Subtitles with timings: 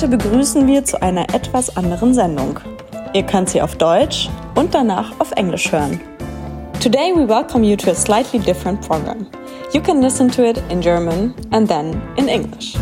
[0.00, 2.60] Heute begrüßen wir zu einer etwas anderen Sendung.
[3.14, 6.00] Ihr könnt sie auf Deutsch und danach auf Englisch hören.
[6.80, 9.26] Today we welcome you to a slightly different program.
[9.72, 12.76] You can listen to it in German and then in English.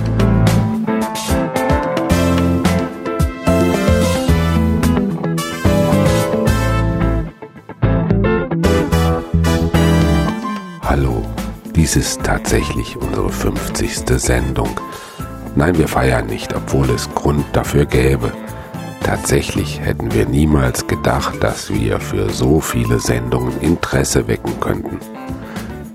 [10.83, 11.25] Hallo,
[11.75, 14.21] dies ist tatsächlich unsere 50.
[14.21, 14.69] Sendung.
[15.57, 18.31] Nein, wir feiern nicht, obwohl es Grund dafür gäbe.
[19.03, 24.99] Tatsächlich hätten wir niemals gedacht, dass wir für so viele Sendungen Interesse wecken könnten.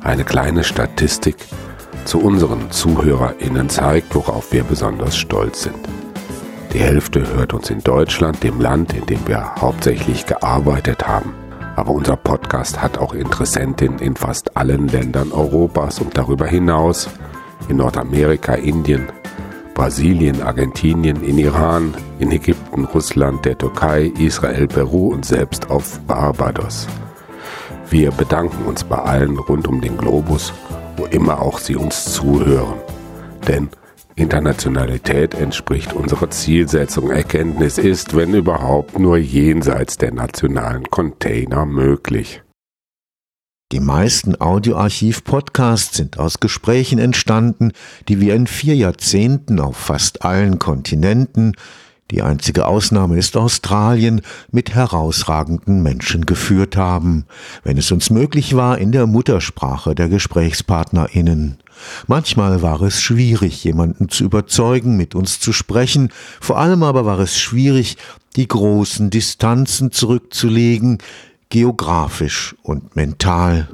[0.04, 1.36] Eine kleine Statistik
[2.06, 5.78] zu unseren ZuhörerInnen zeigt, worauf wir besonders stolz sind.
[6.74, 11.36] Die Hälfte hört uns in Deutschland, dem Land, in dem wir hauptsächlich gearbeitet haben.
[11.76, 17.10] Aber unser Podcast hat auch Interessentinnen in fast allen Ländern Europas und darüber hinaus
[17.70, 19.08] in Nordamerika, Indien,
[19.74, 26.88] Brasilien, Argentinien, in Iran, in Ägypten, Russland, der Türkei, Israel, Peru und selbst auf Barbados.
[27.90, 30.54] Wir bedanken uns bei allen rund um den Globus,
[30.98, 32.80] wo immer auch sie uns zuhören.
[33.48, 33.70] Denn
[34.16, 37.10] Internationalität entspricht unserer Zielsetzung.
[37.10, 42.42] Erkenntnis ist, wenn überhaupt, nur jenseits der nationalen Container möglich.
[43.72, 47.72] Die meisten Audioarchiv-Podcasts sind aus Gesprächen entstanden,
[48.10, 51.54] die wir in vier Jahrzehnten auf fast allen Kontinenten,
[52.12, 54.20] die einzige Ausnahme ist Australien,
[54.52, 57.26] mit herausragenden Menschen geführt haben,
[57.64, 61.60] wenn es uns möglich war, in der Muttersprache der GesprächspartnerInnen.
[62.08, 66.12] Manchmal war es schwierig, jemanden zu überzeugen, mit uns zu sprechen,
[66.42, 67.96] vor allem aber war es schwierig,
[68.36, 70.98] die großen Distanzen zurückzulegen,
[71.52, 73.68] geografisch und mental.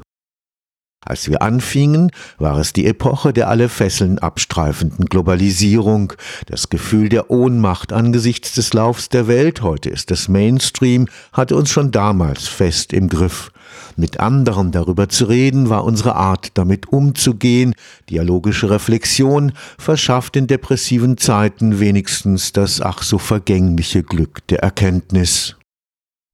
[1.07, 6.11] Als wir anfingen, war es die Epoche der alle Fesseln abstreifenden Globalisierung,
[6.47, 11.69] das Gefühl der Ohnmacht angesichts des Laufs der Welt, heute ist es Mainstream, hatte uns
[11.69, 13.51] schon damals fest im Griff.
[13.95, 17.73] Mit anderen darüber zu reden, war unsere Art, damit umzugehen.
[18.09, 25.55] Dialogische Reflexion verschafft in depressiven Zeiten wenigstens das ach so vergängliche Glück der Erkenntnis.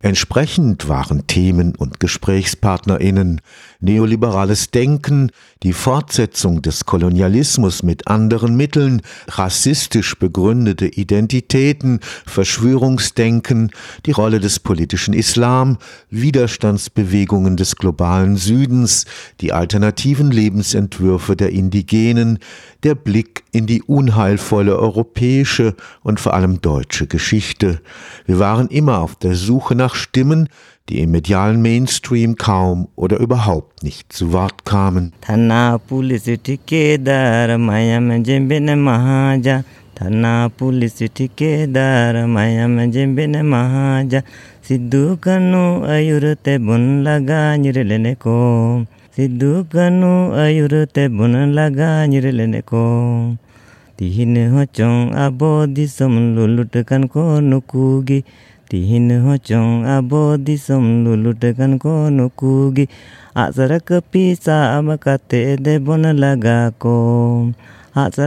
[0.04, 3.40] Entsprechend waren Themen und Gesprächspartnerinnen
[3.80, 5.32] neoliberales Denken,
[5.64, 13.72] die Fortsetzung des Kolonialismus mit anderen Mitteln, rassistisch begründete Identitäten, Verschwörungsdenken,
[14.06, 15.78] die Rolle des politischen Islam,
[16.10, 19.06] Widerstandsbewegungen des globalen Südens,
[19.40, 22.40] die alternativen Lebensentwürfe der Indigenen,
[22.84, 27.80] der Blick in die unheilvolle europäische und vor allem deutsche Geschichte.
[28.26, 30.50] Wir waren immer auf der Suche nach nach Stimmen,
[30.90, 35.06] die im medialen Mainstream kaum oder überhaupt nicht zu Wort kamen.
[35.26, 38.08] ಥನಾ ಪುಲಿಸ್ ಠಿಕೇದಾರ ಮಯಮ
[42.96, 44.16] ಜಿಂಬಿನ ಮಹಾಜ
[44.68, 45.64] ಸಿದ್ದು ಕಣ್ಣು
[45.96, 47.32] ಅಯುರುತೆ ಬುನ್ ಲಗ
[47.64, 48.38] ನಿರಲೆನೆ ಕೋ
[49.18, 50.12] ಸಿದ್ದು ಕಣ್ಣು
[50.44, 51.80] ಅಯುರುತೆ ಬುನ್ ಲಗ
[52.14, 52.84] ನಿರಲೆನೆ ಕೋ
[54.00, 58.20] ತಿಹಿನ ಹೊಚ್ಚೊಂಗ್ ಅಬೋ ದಿಸಮ್ ಲುಲುಟ್ ಕನ್ಕೋ ನುಕೂಗಿ
[58.70, 62.86] ᱛᱤᱦᱤᱱ ᱦᱚᱪᱚᱝ ᱟᱵᱚ ᱫᱤᱥᱚᱢ ᱞᱩᱞᱩᱴ ᱠᱟᱱ ᱠᱚ ᱱᱩᱠᱩ ᱜᱮ
[63.36, 66.98] ᱟᱜᱥᱟᱨᱟ ᱠᱟᱹᱯᱤ ᱥᱟᱵ ᱠᱟᱛᱮ ᱫᱮᱵᱚᱱ ᱞᱟᱜᱟ ko
[67.96, 68.22] Eine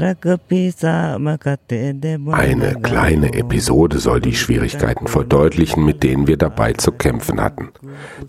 [2.83, 7.71] kleine Episode soll die Schwierigkeiten verdeutlichen, mit denen wir dabei zu kämpfen hatten.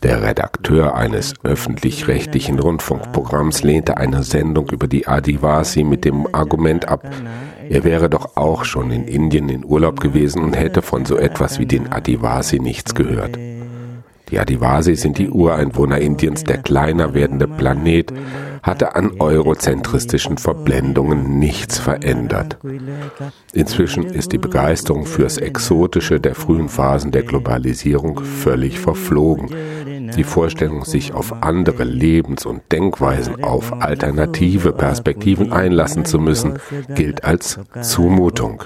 [0.01, 7.05] Der Redakteur eines öffentlich-rechtlichen Rundfunkprogramms lehnte eine Sendung über die Adivasi mit dem Argument ab,
[7.69, 11.59] er wäre doch auch schon in Indien in Urlaub gewesen und hätte von so etwas
[11.59, 13.37] wie den Adivasi nichts gehört.
[14.29, 18.11] Die Adivasi sind die Ureinwohner Indiens, der kleiner werdende Planet
[18.61, 22.57] hatte an eurozentristischen Verblendungen nichts verändert.
[23.53, 29.49] Inzwischen ist die Begeisterung fürs Exotische der frühen Phasen der Globalisierung völlig verflogen.
[30.07, 30.13] Ne?
[30.13, 36.59] Die Vorstellung, sich auf andere Lebens- und Denkweisen, auf alternative Perspektiven einlassen zu müssen,
[36.95, 38.63] gilt als Zumutung.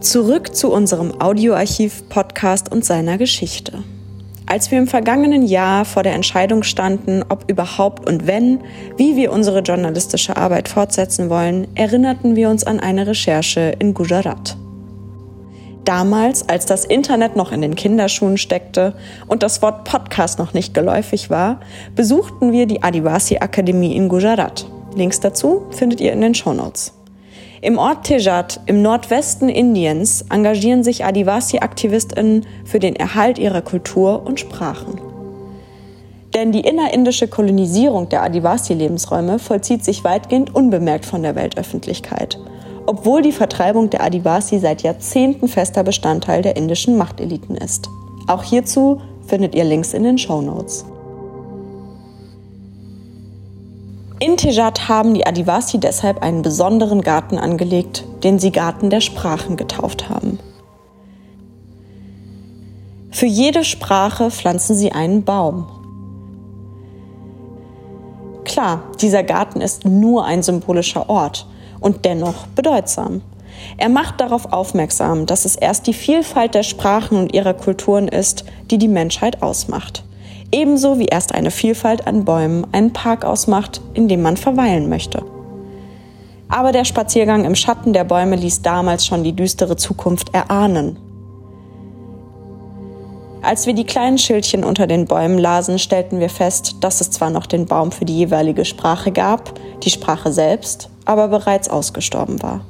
[0.00, 3.84] Zurück zu unserem Audioarchiv, Podcast und seiner Geschichte.
[4.50, 8.58] Als wir im vergangenen Jahr vor der Entscheidung standen, ob überhaupt und wenn,
[8.96, 14.56] wie wir unsere journalistische Arbeit fortsetzen wollen, erinnerten wir uns an eine Recherche in Gujarat.
[15.84, 18.94] Damals, als das Internet noch in den Kinderschuhen steckte
[19.28, 21.60] und das Wort Podcast noch nicht geläufig war,
[21.94, 24.66] besuchten wir die Adivasi Akademie in Gujarat.
[24.96, 26.99] Links dazu findet ihr in den Shownotes.
[27.62, 34.40] Im Ort Tejat im Nordwesten Indiens engagieren sich Adivasi-AktivistInnen für den Erhalt ihrer Kultur und
[34.40, 34.98] Sprachen.
[36.34, 42.38] Denn die innerindische Kolonisierung der Adivasi-Lebensräume vollzieht sich weitgehend unbemerkt von der Weltöffentlichkeit,
[42.86, 47.90] obwohl die Vertreibung der Adivasi seit Jahrzehnten fester Bestandteil der indischen Machteliten ist.
[48.26, 50.86] Auch hierzu findet ihr Links in den Show Notes.
[54.22, 59.56] In Tejat haben die Adivasi deshalb einen besonderen Garten angelegt, den sie Garten der Sprachen
[59.56, 60.38] getauft haben.
[63.10, 65.66] Für jede Sprache pflanzen sie einen Baum.
[68.44, 71.46] Klar, dieser Garten ist nur ein symbolischer Ort
[71.80, 73.22] und dennoch bedeutsam.
[73.78, 78.44] Er macht darauf aufmerksam, dass es erst die Vielfalt der Sprachen und ihrer Kulturen ist,
[78.70, 80.04] die die Menschheit ausmacht.
[80.52, 85.22] Ebenso wie erst eine Vielfalt an Bäumen einen Park ausmacht, in dem man verweilen möchte.
[86.48, 90.98] Aber der Spaziergang im Schatten der Bäume ließ damals schon die düstere Zukunft erahnen.
[93.42, 97.30] Als wir die kleinen Schildchen unter den Bäumen lasen, stellten wir fest, dass es zwar
[97.30, 102.60] noch den Baum für die jeweilige Sprache gab, die Sprache selbst aber bereits ausgestorben war.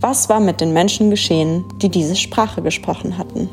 [0.00, 3.50] Was war mit den Menschen geschehen, die diese Sprache gesprochen hatten?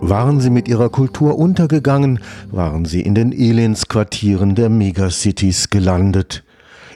[0.00, 6.44] Waren sie mit ihrer Kultur untergegangen, waren sie in den Elendsquartieren der Megacities gelandet.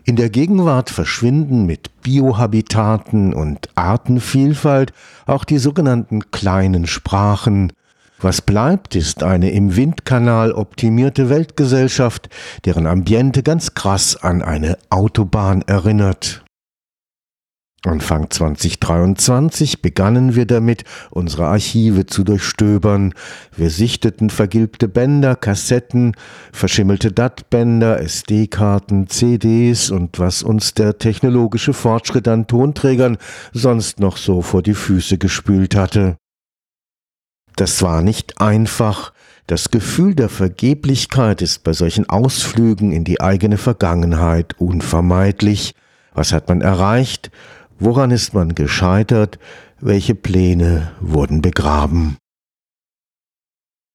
[0.04, 4.92] In der Gegenwart verschwinden mit Biohabitaten und Artenvielfalt
[5.26, 7.72] auch die sogenannten kleinen Sprachen.
[8.20, 12.28] Was bleibt, ist eine im Windkanal optimierte Weltgesellschaft,
[12.64, 16.41] deren Ambiente ganz krass an eine Autobahn erinnert.
[17.84, 23.12] Anfang 2023 begannen wir damit, unsere Archive zu durchstöbern.
[23.56, 26.14] Wir sichteten vergilbte Bänder, Kassetten,
[26.52, 33.18] verschimmelte DAT-Bänder, SD-Karten, CDs und was uns der technologische Fortschritt an Tonträgern
[33.52, 36.16] sonst noch so vor die Füße gespült hatte.
[37.56, 39.12] Das war nicht einfach.
[39.48, 45.74] Das Gefühl der Vergeblichkeit ist bei solchen Ausflügen in die eigene Vergangenheit unvermeidlich.
[46.14, 47.30] Was hat man erreicht?
[47.84, 49.40] Woran ist man gescheitert?
[49.80, 52.16] Welche Pläne wurden begraben?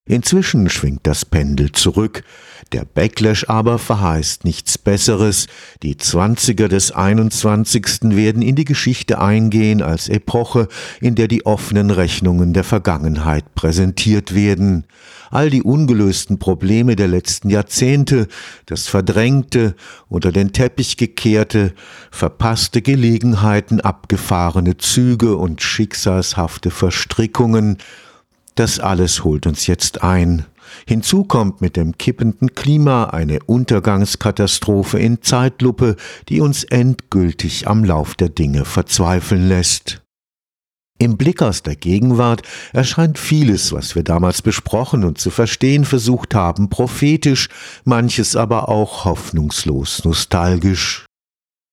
[0.08, 2.24] Inzwischen schwingt das Pendel zurück,
[2.72, 5.48] der Backlash aber verheißt nichts Besseres.
[5.84, 8.16] Die Zwanziger des 21.
[8.16, 10.68] werden in die Geschichte eingehen als Epoche,
[11.00, 14.86] in der die offenen Rechnungen der Vergangenheit präsentiert werden.
[15.30, 18.28] All die ungelösten Probleme der letzten Jahrzehnte,
[18.66, 19.76] das Verdrängte,
[20.08, 21.74] unter den Teppich gekehrte,
[22.12, 27.78] verpasste Gelegenheiten, abgefahrene Züge und schicksalshafte Verstrickungen,
[28.60, 30.46] das alles holt uns jetzt ein.
[30.86, 35.96] Hinzu kommt mit dem kippenden Klima eine Untergangskatastrophe in Zeitlupe,
[36.30, 40.02] die uns endgültig am Lauf der Dinge verzweifeln lässt.
[41.00, 42.42] Im Blick aus der Gegenwart
[42.74, 47.50] erscheint vieles, was wir damals besprochen und zu verstehen versucht haben, prophetisch,
[47.84, 51.07] manches aber auch hoffnungslos nostalgisch.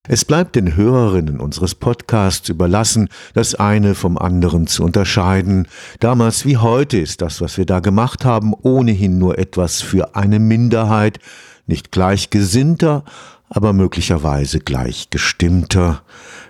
[0.07, 5.67] Es bleibt den Hörerinnen unseres Podcasts überlassen, das eine vom anderen zu unterscheiden.
[5.99, 10.41] Damals wie heute ist das, was wir da gemacht haben, ohnehin nur etwas für eine
[10.41, 11.21] Minderheit,
[11.67, 13.03] nicht gleichgesinnter,
[13.49, 16.03] aber möglicherweise gleichgestimmter.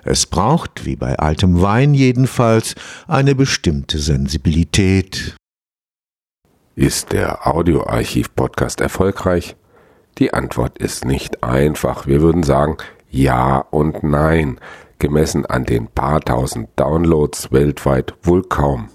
[0.02, 2.74] Es braucht, wie bei altem Wein jedenfalls,
[3.06, 5.36] eine bestimmte Sensibilität.
[6.74, 9.54] Ist der Audioarchiv-Podcast erfolgreich?
[10.18, 12.08] Die Antwort ist nicht einfach.
[12.08, 12.78] Wir würden sagen,
[13.14, 14.58] ja und Nein,
[14.98, 18.88] gemessen an den paar tausend Downloads weltweit wohl kaum.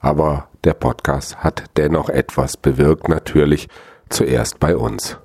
[0.00, 3.68] Aber der Podcast hat dennoch etwas bewirkt, natürlich
[4.08, 5.18] zuerst bei uns.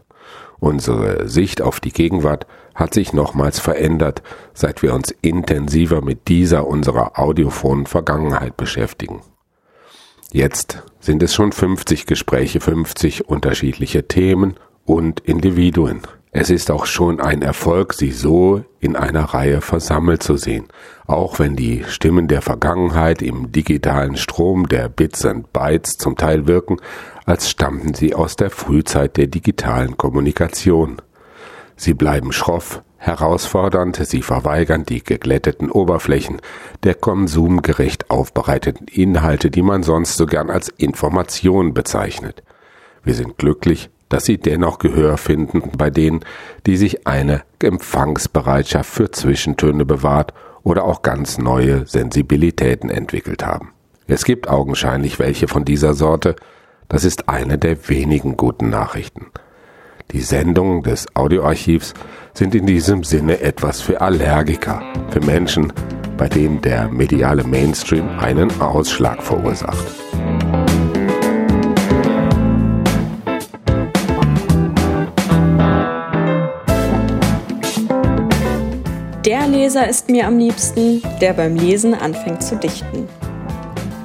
[0.59, 6.67] Unsere Sicht auf die Gegenwart hat sich nochmals verändert, seit wir uns intensiver mit dieser
[6.67, 9.21] unserer audiophonen Vergangenheit beschäftigen.
[10.31, 14.55] Jetzt sind es schon 50 Gespräche, 50 unterschiedliche Themen
[14.85, 16.01] und Individuen.
[16.37, 20.65] Es ist auch schon ein Erfolg, sie so in einer Reihe versammelt zu sehen,
[21.07, 26.45] auch wenn die Stimmen der Vergangenheit im digitalen Strom der Bits and Bytes zum Teil
[26.45, 26.75] wirken,
[27.25, 30.97] als stammten sie aus der Frühzeit der digitalen Kommunikation.
[31.77, 36.41] Sie bleiben schroff, herausfordernd, sie verweigern die geglätteten Oberflächen
[36.83, 42.43] der konsumgerecht aufbereiteten Inhalte, die man sonst so gern als Information bezeichnet.
[43.05, 46.21] Wir sind glücklich, dass sie dennoch Gehör finden bei denen,
[46.65, 53.73] die sich eine Empfangsbereitschaft für Zwischentöne bewahrt oder auch ganz neue Sensibilitäten entwickelt haben.
[54.07, 56.37] Es gibt augenscheinlich welche von dieser Sorte,
[56.87, 59.25] das ist eine der wenigen guten Nachrichten.
[60.11, 61.93] Die Sendungen des Audioarchivs
[62.33, 65.73] sind in diesem Sinne etwas für Allergiker, für Menschen,
[66.15, 69.85] bei denen der mediale Mainstream einen Ausschlag verursacht.
[79.25, 83.07] Der Leser ist mir am liebsten, der beim Lesen anfängt zu dichten.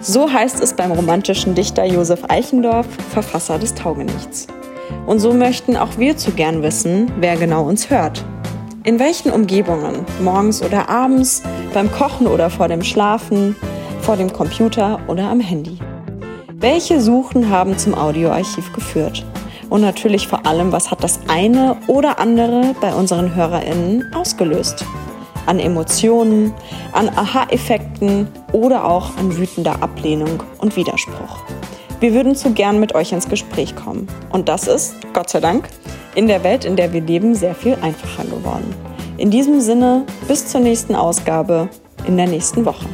[0.01, 4.47] So heißt es beim romantischen Dichter Josef Eichendorff, Verfasser des Taugenichts.
[5.05, 8.25] Und so möchten auch wir zu gern wissen, wer genau uns hört.
[8.85, 11.43] In welchen Umgebungen, morgens oder abends,
[11.75, 13.55] beim Kochen oder vor dem Schlafen,
[14.01, 15.77] vor dem Computer oder am Handy.
[16.55, 19.27] Welche Suchen haben zum Audioarchiv geführt?
[19.69, 24.87] Und natürlich vor allem, was hat das eine oder andere bei unseren HörerInnen ausgelöst?
[25.47, 26.53] An Emotionen,
[26.93, 31.39] an Aha-Effekten oder auch an wütender Ablehnung und Widerspruch.
[32.01, 34.09] Wir würden zu gern mit euch ins Gespräch kommen.
[34.31, 35.69] Und das ist, Gott sei Dank,
[36.15, 38.75] in der Welt, in der wir leben, sehr viel einfacher geworden.
[39.19, 41.69] In diesem Sinne, bis zur nächsten Ausgabe
[42.07, 42.87] in der nächsten Woche.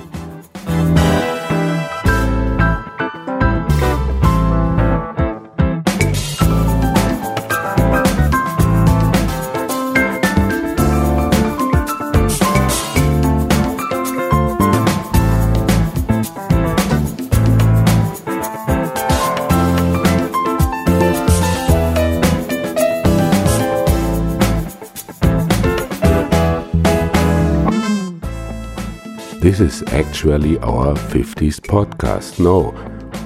[29.56, 32.38] This is actually our 50th podcast.
[32.38, 32.74] No,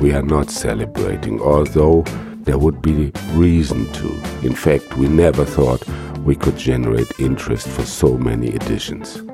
[0.00, 2.02] we are not celebrating, although
[2.44, 4.08] there would be reason to.
[4.46, 5.84] In fact, we never thought
[6.18, 9.24] we could generate interest for so many editions.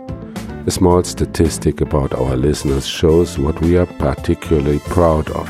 [0.66, 5.48] A small statistic about our listeners shows what we are particularly proud of.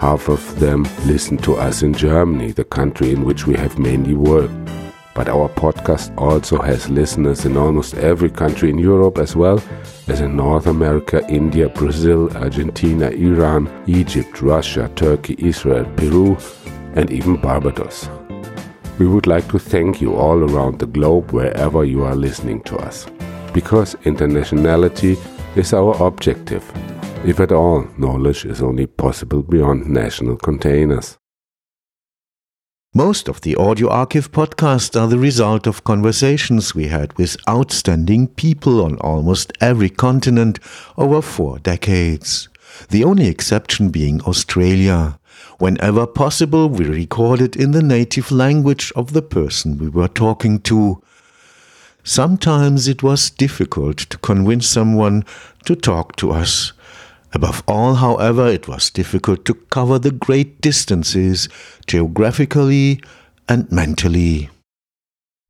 [0.00, 4.14] Half of them listen to us in Germany, the country in which we have mainly
[4.14, 4.59] worked.
[5.14, 9.62] But our podcast also has listeners in almost every country in Europe as well
[10.08, 16.36] as in North America, India, Brazil, Argentina, Iran, Egypt, Russia, Turkey, Israel, Peru,
[16.94, 18.08] and even Barbados.
[18.98, 22.76] We would like to thank you all around the globe wherever you are listening to
[22.76, 23.06] us.
[23.52, 25.16] Because internationality
[25.56, 26.64] is our objective.
[27.24, 31.19] If at all, knowledge is only possible beyond national containers.
[32.94, 38.26] Most of the Audio Archive podcasts are the result of conversations we had with outstanding
[38.26, 40.58] people on almost every continent
[40.98, 42.48] over four decades.
[42.88, 45.20] The only exception being Australia.
[45.58, 51.00] Whenever possible, we recorded in the native language of the person we were talking to.
[52.02, 55.24] Sometimes it was difficult to convince someone
[55.64, 56.72] to talk to us.
[57.32, 61.48] Above all, however, it was difficult to cover the great distances
[61.86, 63.00] geographically
[63.48, 64.50] and mentally.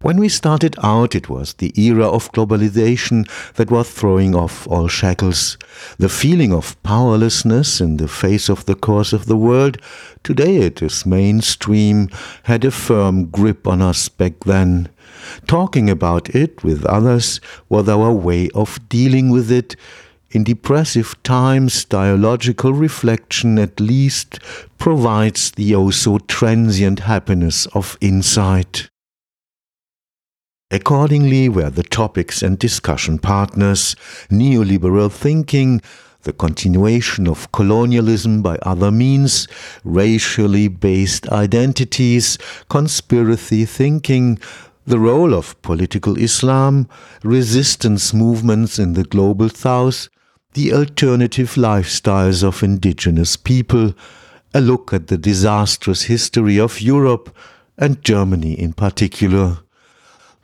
[0.02, 4.88] When we started out, it was the era of globalization that was throwing off all
[4.88, 5.58] shackles.
[5.98, 9.76] The feeling of powerlessness in the face of the course of the world,
[10.24, 12.08] today it is mainstream,
[12.44, 14.88] had a firm grip on us back then.
[15.46, 19.76] Talking about it with others was our way of dealing with it,
[20.30, 24.38] in depressive times, dialogical reflection at least
[24.78, 28.88] provides the oh so transient happiness of insight.
[30.70, 33.96] Accordingly, were the topics and discussion partners,
[34.30, 35.82] neoliberal thinking,
[36.22, 39.48] the continuation of colonialism by other means,
[39.82, 44.38] racially based identities, conspiracy thinking,
[44.86, 46.88] the role of political Islam,
[47.24, 50.08] resistance movements in the global south,
[50.54, 53.94] the alternative lifestyles of indigenous people,
[54.52, 57.34] a look at the disastrous history of Europe
[57.78, 59.58] and Germany in particular.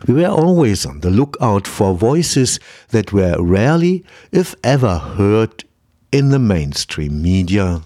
[0.07, 2.61] We were always on the lookout for voices
[2.91, 5.65] that were rarely, if ever, heard
[6.13, 7.83] in the mainstream media.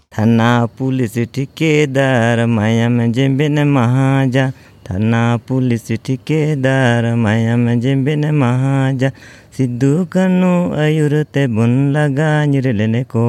[4.89, 9.09] Thana police ठेकेदार मायम जेबिन महाजा
[9.57, 10.51] सिद्धू कनु
[10.83, 13.25] अयुरते बुन लगा निरलेने को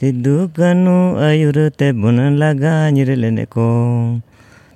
[0.00, 0.96] सिद्धू कनु
[1.28, 3.68] अयुरते बुन लगा निरलेने को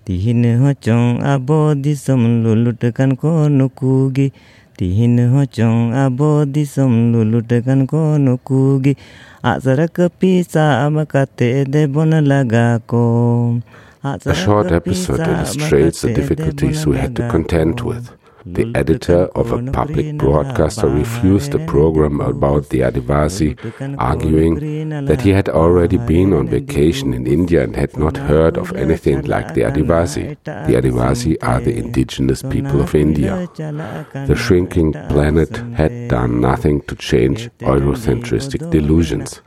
[0.05, 4.37] तिहिन हचong abo disom lulutkan ko nukugi
[4.77, 9.01] tihin hocong abo disom lulutkan ko nukugi
[9.41, 13.65] aksara kepisa amakate de bon laga ko
[14.04, 18.12] A short episode illustrates the difficulties we had to contend with.
[18.54, 23.58] The editor of a public broadcaster refused a program about the Adivasi,
[24.00, 28.74] arguing that he had already been on vacation in India and had not heard of
[28.76, 30.38] anything like the Adivasi.
[30.44, 33.48] The Adivasi are the indigenous people of India.
[33.56, 39.42] The shrinking planet had done nothing to change Eurocentristic delusions.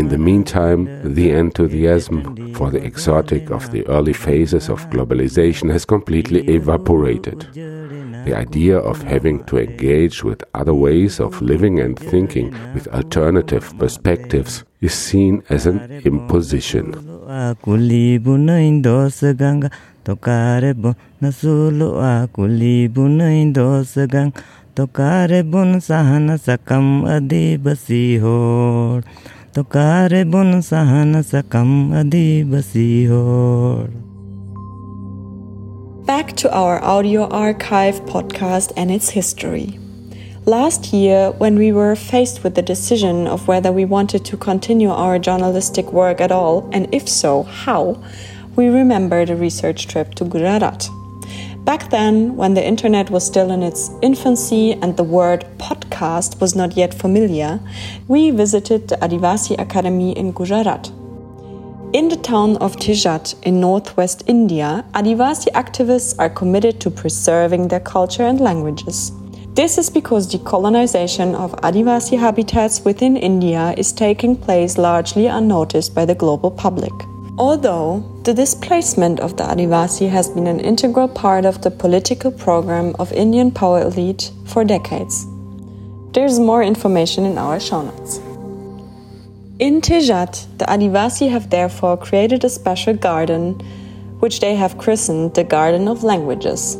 [0.00, 5.84] In the meantime, the enthusiasm for the exotic of the early phases of globalization has
[5.84, 7.46] completely evaporated.
[8.26, 13.72] The idea of having to engage with other ways of living and thinking with alternative
[13.78, 16.90] perspectives is seen as an imposition.
[36.06, 39.80] Back to our audio archive podcast and its history.
[40.44, 44.90] Last year, when we were faced with the decision of whether we wanted to continue
[44.90, 48.00] our journalistic work at all, and if so, how,
[48.54, 50.88] we remembered a research trip to Gujarat.
[51.64, 56.54] Back then, when the internet was still in its infancy and the word podcast was
[56.54, 57.58] not yet familiar,
[58.06, 60.88] we visited the Adivasi Academy in Gujarat.
[61.96, 67.80] In the town of Tijat in northwest India, Adivasi activists are committed to preserving their
[67.80, 69.12] culture and languages.
[69.54, 76.04] This is because decolonization of Adivasi habitats within India is taking place largely unnoticed by
[76.04, 76.92] the global public.
[77.38, 82.94] Although the displacement of the Adivasi has been an integral part of the political program
[82.98, 85.24] of Indian power elite for decades.
[86.12, 88.20] There's more information in our show notes.
[89.58, 93.52] In Tijat, the Adivasi have therefore created a special garden,
[94.20, 96.76] which they have christened the Garden of Languages.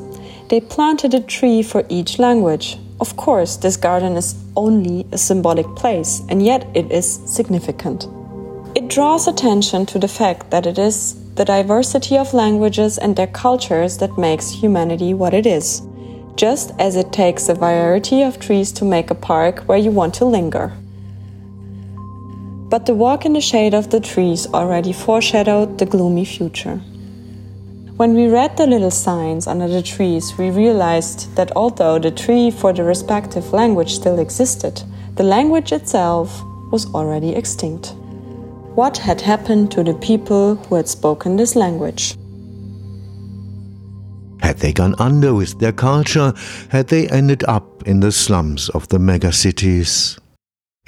[0.50, 2.76] They planted a tree for each language.
[3.00, 8.08] Of course, this garden is only a symbolic place, and yet it is significant.
[8.74, 13.26] It draws attention to the fact that it is the diversity of languages and their
[13.26, 15.80] cultures that makes humanity what it is,
[16.36, 20.12] just as it takes a variety of trees to make a park where you want
[20.16, 20.76] to linger.
[22.68, 26.76] But the walk in the shade of the trees already foreshadowed the gloomy future.
[27.96, 32.50] When we read the little signs under the trees, we realized that although the tree
[32.50, 34.82] for the respective language still existed,
[35.14, 37.94] the language itself was already extinct
[38.76, 42.14] what had happened to the people who had spoken this language.
[44.42, 46.34] Had they gone under with their culture,
[46.68, 50.18] had they ended up in the slums of the megacities?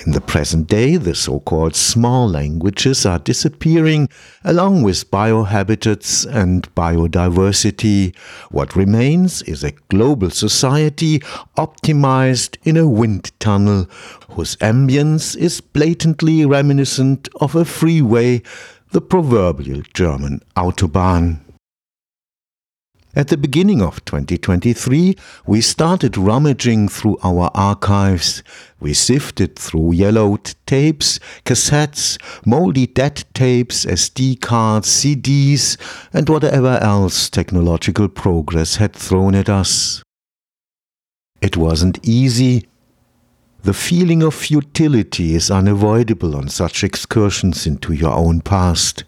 [0.06, 4.08] In the present day, the so called small languages are disappearing
[4.44, 8.14] along with biohabitats and biodiversity.
[8.50, 11.18] What remains is a global society
[11.56, 13.88] optimized in a wind tunnel
[14.30, 18.42] whose ambience is blatantly reminiscent of a freeway,
[18.92, 21.40] the proverbial German Autobahn.
[23.18, 28.44] At the beginning of 2023, we started rummaging through our archives.
[28.78, 35.76] We sifted through yellowed tapes, cassettes, moldy dead tapes, SD cards, CDs,
[36.12, 40.00] and whatever else technological progress had thrown at us.
[41.40, 42.68] It wasn't easy.
[43.64, 49.02] The feeling of futility is unavoidable on such excursions into your own past.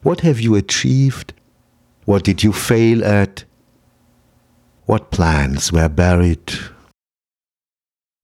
[0.00, 1.34] What have you achieved?
[2.04, 3.44] What did you fail at?
[4.86, 6.52] What plans were buried?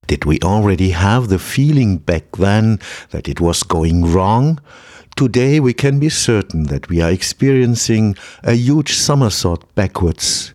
[0.07, 2.79] Did we already have the feeling back then
[3.11, 4.59] that it was going wrong?
[5.15, 10.53] Today we can be certain that we are experiencing a huge somersault backwards.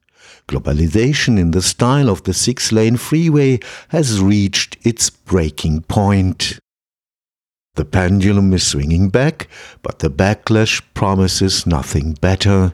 [0.49, 6.59] Globalization in the style of the six lane freeway has reached its breaking point.
[7.75, 9.49] The pendulum is swinging back,
[9.83, 12.73] but the backlash promises nothing better.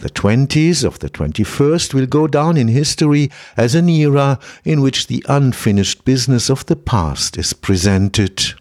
[0.00, 5.08] The 20s of the 21st will go down in history as an era in which
[5.08, 8.54] the unfinished business of the past is presented.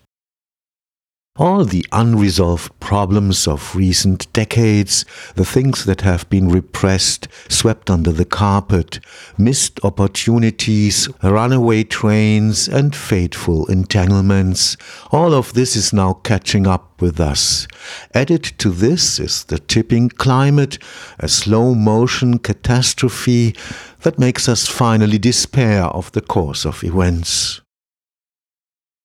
[1.39, 8.11] All the unresolved problems of recent decades, the things that have been repressed, swept under
[8.11, 8.99] the carpet,
[9.37, 14.75] missed opportunities, runaway trains, and fateful entanglements,
[15.13, 17.69] all of this is now catching up with us.
[18.13, 20.77] Added to this is the tipping climate,
[21.19, 23.55] a slow motion catastrophe
[24.01, 27.61] that makes us finally despair of the course of events.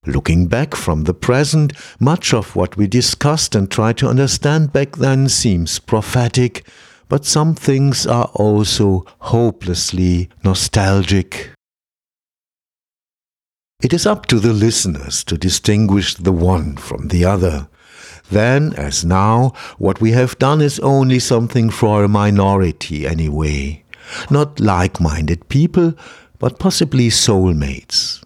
[0.06, 4.96] Looking back from the present, much of what we discussed and tried to understand back
[4.96, 6.66] then seems prophetic,
[7.08, 11.50] but some things are also hopelessly nostalgic.
[13.82, 17.68] It is up to the listeners to distinguish the one from the other.
[18.30, 23.84] Then, as now, what we have done is only something for a minority anyway.
[24.30, 25.94] Not like minded people,
[26.38, 28.23] but possibly soulmates.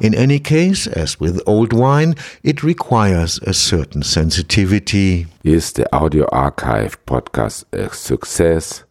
[0.00, 5.26] In any case, as with old wine, it requires a certain sensitivity.
[5.44, 8.84] Is the audio archive podcast a success?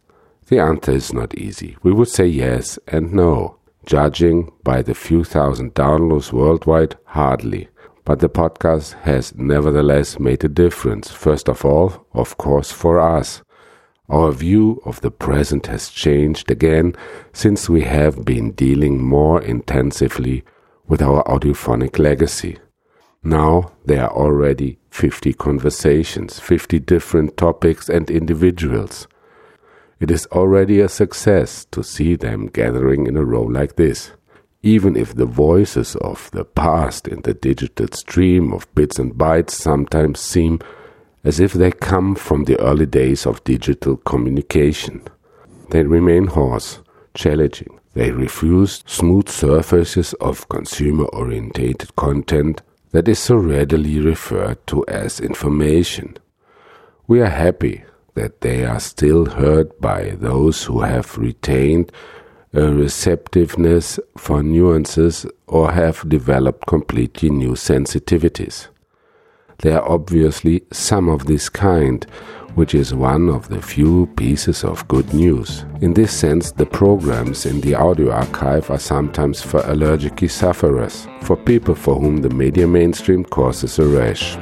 [0.48, 1.76] The answer is not easy.
[1.82, 3.56] We would say yes and no.
[3.86, 7.68] Judging by the few thousand downloads worldwide, hardly.
[8.04, 11.10] But the podcast has nevertheless made a difference.
[11.10, 13.42] First of all, of course, for us.
[14.08, 16.96] Our view of the present has changed again
[17.32, 20.42] since we have been dealing more intensively
[20.90, 22.58] with our audiophonic legacy.
[23.22, 29.06] Now there are already 50 conversations, 50 different topics and individuals.
[30.00, 34.10] It is already a success to see them gathering in a row like this.
[34.62, 39.52] Even if the voices of the past in the digital stream of bits and bytes
[39.52, 40.58] sometimes seem
[41.22, 45.02] as if they come from the early days of digital communication.
[45.70, 46.80] They remain hoarse,
[47.14, 54.84] challenging, they refused smooth surfaces of consumer orientated content that is so readily referred to
[54.86, 56.16] as information.
[57.06, 61.92] We are happy that they are still heard by those who have retained
[62.52, 68.68] a receptiveness for nuances or have developed completely new sensitivities.
[69.58, 72.06] There are obviously some of this kind
[72.54, 75.64] which is one of the few pieces of good news.
[75.80, 81.36] In this sense, the programs in the audio archive are sometimes for allergic sufferers, for
[81.36, 84.36] people for whom the media mainstream causes a rash.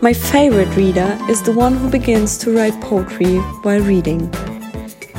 [0.00, 4.32] My favorite reader is the one who begins to write poetry while reading.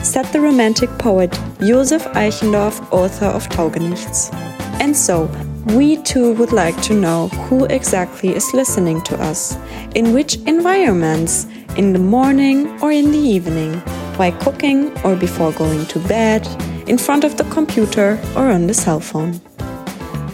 [0.04, 4.34] Said the romantic poet Josef Eichendorff, author of Taugenichts.
[4.80, 5.30] And so,
[5.76, 9.58] we too would like to know who exactly is listening to us,
[9.96, 13.74] in which environments, in the morning or in the evening,
[14.16, 16.48] while cooking or before going to bed,
[16.88, 19.34] in front of the computer or on the cell phone.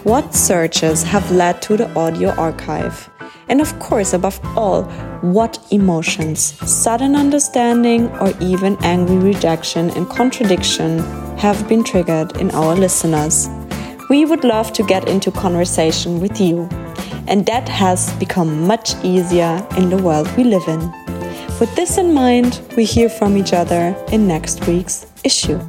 [0.03, 3.09] What searches have led to the audio archive?
[3.47, 4.83] And of course, above all,
[5.21, 10.99] what emotions, sudden understanding, or even angry rejection and contradiction
[11.37, 13.47] have been triggered in our listeners.
[14.09, 16.69] We would love to get into conversation with you,
[17.27, 20.79] and that has become much easier in the world we live in.
[21.59, 25.59] With this in mind, we hear from each other in next week's issue.